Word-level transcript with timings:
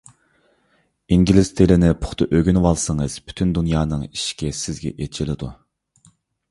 ئىنگلىز 1.15 1.51
تىلىنى 1.59 1.91
پۇختا 2.05 2.29
ئۆگىنىۋالسىڭىز، 2.39 3.19
پۈتۈن 3.27 3.55
دۇنيانىڭ 3.59 4.09
ئىشىكى 4.09 4.55
سىزگە 4.65 4.95
ئېچىلىدۇ. 4.99 5.57